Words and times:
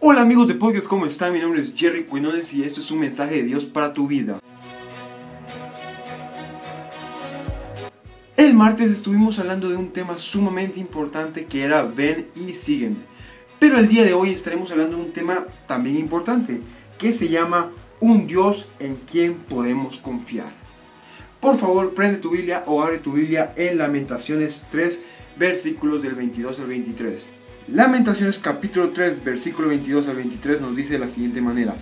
Hola 0.00 0.20
amigos 0.20 0.46
de 0.46 0.54
podcast, 0.54 0.86
¿cómo 0.86 1.06
están? 1.06 1.32
Mi 1.32 1.40
nombre 1.40 1.60
es 1.60 1.74
Jerry 1.74 2.04
Quinones 2.04 2.54
y 2.54 2.62
esto 2.62 2.80
es 2.80 2.88
un 2.92 3.00
mensaje 3.00 3.34
de 3.34 3.42
Dios 3.42 3.64
para 3.64 3.92
tu 3.92 4.06
vida. 4.06 4.38
El 8.36 8.54
martes 8.54 8.92
estuvimos 8.92 9.40
hablando 9.40 9.68
de 9.68 9.74
un 9.76 9.90
tema 9.90 10.16
sumamente 10.16 10.78
importante 10.78 11.46
que 11.46 11.64
era 11.64 11.82
ven 11.82 12.28
y 12.36 12.52
sígueme. 12.52 12.98
Pero 13.58 13.76
el 13.76 13.88
día 13.88 14.04
de 14.04 14.14
hoy 14.14 14.30
estaremos 14.30 14.70
hablando 14.70 14.96
de 14.98 15.02
un 15.02 15.12
tema 15.12 15.48
también 15.66 15.98
importante 15.98 16.60
que 16.96 17.12
se 17.12 17.28
llama 17.28 17.72
un 17.98 18.28
Dios 18.28 18.68
en 18.78 18.94
quien 18.94 19.34
podemos 19.34 19.96
confiar. 19.96 20.52
Por 21.40 21.58
favor, 21.58 21.92
prende 21.94 22.18
tu 22.18 22.30
Biblia 22.30 22.62
o 22.68 22.84
abre 22.84 22.98
tu 22.98 23.14
Biblia 23.14 23.52
en 23.56 23.78
Lamentaciones 23.78 24.64
3, 24.70 25.02
versículos 25.36 26.02
del 26.02 26.14
22 26.14 26.60
al 26.60 26.68
23. 26.68 27.37
Lamentaciones 27.72 28.38
capítulo 28.38 28.90
3, 28.90 29.22
versículo 29.22 29.68
22 29.68 30.08
al 30.08 30.16
23 30.16 30.62
nos 30.62 30.74
dice 30.74 30.94
de 30.94 31.00
la 31.00 31.10
siguiente 31.10 31.42
manera. 31.42 31.74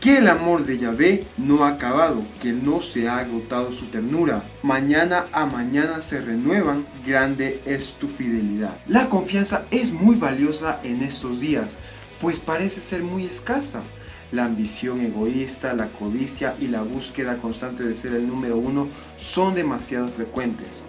Que 0.00 0.18
el 0.18 0.28
amor 0.28 0.64
de 0.64 0.78
Yahvé 0.78 1.24
no 1.36 1.64
ha 1.64 1.70
acabado, 1.70 2.22
que 2.40 2.52
no 2.52 2.78
se 2.78 3.08
ha 3.08 3.18
agotado 3.18 3.72
su 3.72 3.86
ternura. 3.86 4.44
Mañana 4.62 5.26
a 5.32 5.46
mañana 5.46 6.00
se 6.00 6.20
renuevan, 6.20 6.86
grande 7.04 7.60
es 7.66 7.94
tu 7.94 8.06
fidelidad. 8.06 8.76
La 8.86 9.08
confianza 9.08 9.64
es 9.72 9.90
muy 9.92 10.14
valiosa 10.14 10.78
en 10.84 11.02
estos 11.02 11.40
días, 11.40 11.76
pues 12.20 12.38
parece 12.38 12.80
ser 12.80 13.02
muy 13.02 13.24
escasa. 13.24 13.82
La 14.30 14.44
ambición 14.44 15.00
egoísta, 15.00 15.74
la 15.74 15.88
codicia 15.88 16.54
y 16.60 16.68
la 16.68 16.82
búsqueda 16.82 17.38
constante 17.38 17.82
de 17.82 17.96
ser 17.96 18.12
el 18.14 18.28
número 18.28 18.58
uno 18.58 18.86
son 19.18 19.56
demasiado 19.56 20.08
frecuentes. 20.08 20.84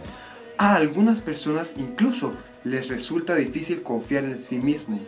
A 0.57 0.75
algunas 0.75 1.19
personas 1.19 1.73
incluso 1.77 2.33
les 2.63 2.87
resulta 2.87 3.35
difícil 3.35 3.81
confiar 3.81 4.23
en 4.25 4.37
sí 4.37 4.59
mismo. 4.59 4.99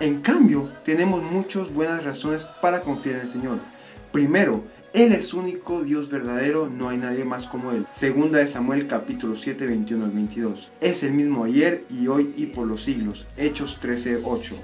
En 0.00 0.20
cambio, 0.20 0.68
tenemos 0.84 1.22
muchas 1.22 1.72
buenas 1.72 2.04
razones 2.04 2.44
para 2.60 2.80
confiar 2.80 3.16
en 3.16 3.20
el 3.22 3.28
Señor. 3.28 3.58
Primero, 4.10 4.64
Él 4.92 5.12
es 5.12 5.32
único 5.32 5.82
Dios 5.82 6.10
verdadero, 6.10 6.68
no 6.68 6.88
hay 6.88 6.98
nadie 6.98 7.24
más 7.24 7.46
como 7.46 7.70
Él. 7.70 7.86
Segunda 7.92 8.40
de 8.40 8.48
Samuel 8.48 8.88
capítulo 8.88 9.36
7, 9.36 9.64
21 9.64 10.04
al 10.06 10.10
22. 10.10 10.72
Es 10.80 11.04
el 11.04 11.12
mismo 11.12 11.44
ayer 11.44 11.84
y 11.88 12.08
hoy 12.08 12.34
y 12.36 12.46
por 12.46 12.66
los 12.66 12.82
siglos. 12.82 13.26
Hechos 13.36 13.78
13, 13.80 14.22
8. 14.24 14.56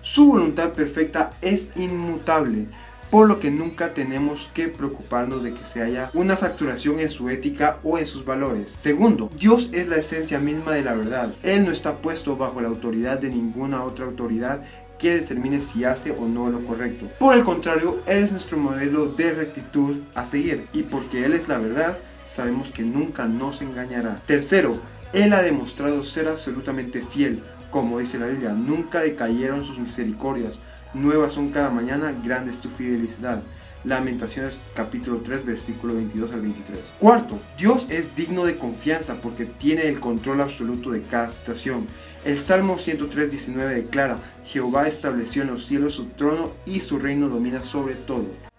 Su 0.00 0.26
voluntad 0.28 0.72
perfecta 0.72 1.30
es 1.42 1.68
inmutable 1.76 2.68
por 3.12 3.28
lo 3.28 3.38
que 3.40 3.50
nunca 3.50 3.92
tenemos 3.92 4.50
que 4.54 4.68
preocuparnos 4.68 5.42
de 5.42 5.52
que 5.52 5.66
se 5.66 5.82
haya 5.82 6.10
una 6.14 6.34
fracturación 6.34 6.98
en 6.98 7.10
su 7.10 7.28
ética 7.28 7.76
o 7.84 7.98
en 7.98 8.06
sus 8.06 8.24
valores. 8.24 8.72
Segundo, 8.78 9.28
Dios 9.38 9.68
es 9.74 9.86
la 9.86 9.96
esencia 9.96 10.38
misma 10.38 10.72
de 10.72 10.80
la 10.80 10.94
verdad. 10.94 11.34
Él 11.42 11.66
no 11.66 11.72
está 11.72 11.98
puesto 11.98 12.38
bajo 12.38 12.62
la 12.62 12.68
autoridad 12.68 13.18
de 13.18 13.28
ninguna 13.28 13.84
otra 13.84 14.06
autoridad 14.06 14.62
que 14.98 15.12
determine 15.12 15.60
si 15.60 15.84
hace 15.84 16.10
o 16.12 16.26
no 16.26 16.48
lo 16.48 16.64
correcto. 16.64 17.06
Por 17.18 17.36
el 17.36 17.44
contrario, 17.44 18.00
Él 18.06 18.24
es 18.24 18.32
nuestro 18.32 18.56
modelo 18.56 19.08
de 19.08 19.32
rectitud 19.32 19.98
a 20.14 20.24
seguir 20.24 20.68
y 20.72 20.84
porque 20.84 21.26
Él 21.26 21.34
es 21.34 21.48
la 21.48 21.58
verdad, 21.58 21.98
sabemos 22.24 22.70
que 22.70 22.82
nunca 22.82 23.26
nos 23.26 23.60
engañará. 23.60 24.22
Tercero, 24.24 24.80
Él 25.12 25.34
ha 25.34 25.42
demostrado 25.42 26.02
ser 26.02 26.28
absolutamente 26.28 27.02
fiel. 27.02 27.42
Como 27.70 27.98
dice 27.98 28.18
la 28.18 28.28
Biblia, 28.28 28.54
nunca 28.54 29.00
decayeron 29.00 29.64
sus 29.64 29.78
misericordias 29.78 30.52
nuevas 30.94 31.32
son 31.32 31.50
cada 31.50 31.70
mañana, 31.70 32.14
grande 32.24 32.50
es 32.50 32.60
tu 32.60 32.68
fidelidad. 32.68 33.42
Lamentaciones 33.84 34.60
capítulo 34.74 35.22
3 35.24 35.44
versículo 35.44 35.94
22 35.94 36.32
al 36.32 36.40
23. 36.42 36.78
Cuarto, 37.00 37.40
Dios 37.58 37.88
es 37.90 38.14
digno 38.14 38.44
de 38.44 38.56
confianza 38.56 39.16
porque 39.20 39.44
tiene 39.44 39.88
el 39.88 39.98
control 39.98 40.40
absoluto 40.40 40.92
de 40.92 41.02
cada 41.02 41.30
situación. 41.30 41.88
El 42.24 42.38
Salmo 42.38 42.78
103 42.78 43.32
19 43.32 43.74
declara, 43.74 44.18
Jehová 44.44 44.86
estableció 44.86 45.42
en 45.42 45.48
los 45.48 45.66
cielos 45.66 45.94
su 45.94 46.06
trono 46.06 46.52
y 46.64 46.80
su 46.80 47.00
reino 47.00 47.28
domina 47.28 47.64
sobre 47.64 47.96
todo. 47.96 48.51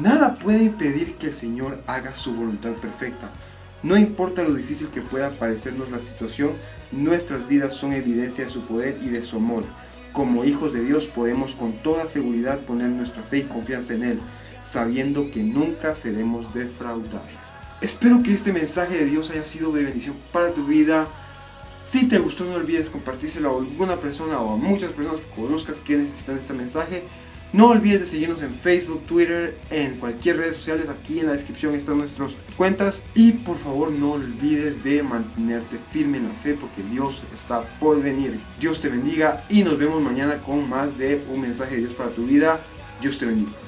Nada 0.00 0.38
puede 0.38 0.62
impedir 0.62 1.14
que 1.14 1.26
el 1.26 1.32
Señor 1.32 1.82
haga 1.88 2.14
su 2.14 2.32
voluntad 2.32 2.72
perfecta. 2.74 3.30
No 3.82 3.96
importa 3.96 4.44
lo 4.44 4.54
difícil 4.54 4.88
que 4.88 5.00
pueda 5.00 5.30
parecernos 5.30 5.90
la 5.90 5.98
situación, 5.98 6.52
nuestras 6.92 7.48
vidas 7.48 7.74
son 7.74 7.92
evidencia 7.92 8.44
de 8.44 8.50
su 8.50 8.62
poder 8.62 8.98
y 9.02 9.08
de 9.08 9.24
su 9.24 9.36
amor. 9.36 9.64
Como 10.12 10.44
hijos 10.44 10.72
de 10.72 10.84
Dios 10.84 11.06
podemos 11.06 11.54
con 11.54 11.72
toda 11.82 12.08
seguridad 12.08 12.60
poner 12.60 12.88
nuestra 12.90 13.22
fe 13.22 13.38
y 13.38 13.42
confianza 13.42 13.94
en 13.94 14.04
Él, 14.04 14.20
sabiendo 14.64 15.30
que 15.32 15.42
nunca 15.42 15.96
seremos 15.96 16.54
defraudados. 16.54 17.28
Espero 17.80 18.22
que 18.22 18.34
este 18.34 18.52
mensaje 18.52 18.96
de 18.96 19.04
Dios 19.04 19.30
haya 19.30 19.44
sido 19.44 19.72
de 19.72 19.84
bendición 19.84 20.16
para 20.32 20.52
tu 20.52 20.64
vida. 20.64 21.06
Si 21.84 22.08
te 22.08 22.18
gustó 22.18 22.44
no 22.44 22.54
olvides 22.54 22.90
compartírselo 22.90 23.50
a 23.50 23.60
alguna 23.60 23.96
persona 23.96 24.40
o 24.40 24.54
a 24.54 24.56
muchas 24.56 24.92
personas 24.92 25.20
que 25.20 25.30
conozcas 25.40 25.78
que 25.78 25.96
necesitan 25.96 26.38
este 26.38 26.52
mensaje. 26.52 27.04
No 27.50 27.68
olvides 27.68 28.00
de 28.00 28.06
seguirnos 28.06 28.42
en 28.42 28.54
Facebook, 28.54 29.04
Twitter, 29.06 29.56
en 29.70 29.94
cualquier 29.94 30.36
redes 30.36 30.56
sociales. 30.56 30.90
Aquí 30.90 31.20
en 31.20 31.26
la 31.26 31.32
descripción 31.32 31.74
están 31.74 31.96
nuestras 31.98 32.36
cuentas. 32.56 33.02
Y 33.14 33.32
por 33.32 33.56
favor 33.56 33.90
no 33.90 34.12
olvides 34.12 34.84
de 34.84 35.02
mantenerte 35.02 35.78
firme 35.90 36.18
en 36.18 36.28
la 36.28 36.34
fe 36.34 36.54
porque 36.54 36.82
Dios 36.82 37.22
está 37.32 37.62
por 37.78 38.02
venir. 38.02 38.38
Dios 38.60 38.82
te 38.82 38.88
bendiga 38.88 39.44
y 39.48 39.62
nos 39.62 39.78
vemos 39.78 40.02
mañana 40.02 40.42
con 40.42 40.68
más 40.68 40.96
de 40.98 41.24
un 41.32 41.40
mensaje 41.40 41.76
de 41.76 41.80
Dios 41.80 41.94
para 41.94 42.10
tu 42.10 42.26
vida. 42.26 42.60
Dios 43.00 43.18
te 43.18 43.24
bendiga. 43.24 43.67